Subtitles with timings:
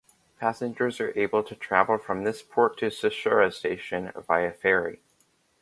[0.39, 4.99] Passengers are able to travel from this port to Tsuchiura Station via ferry.